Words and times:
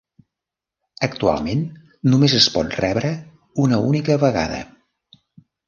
Actualment 1.07 1.61
només 2.15 2.35
es 2.39 2.49
pot 2.57 2.75
rebre 2.81 3.13
una 3.67 3.81
única 3.93 4.19
vegada. 4.27 4.67